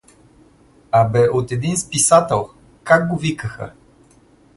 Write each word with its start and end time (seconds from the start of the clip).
—А 0.91 1.03
бе 1.09 1.29
от 1.29 1.51
един 1.51 1.77
списател— 1.77 2.49
как 2.83 3.07
го 3.07 3.17
викаха? 3.17 3.71